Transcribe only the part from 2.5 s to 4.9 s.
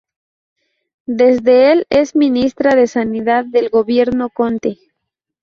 de Sanidad del Gobierno Conte.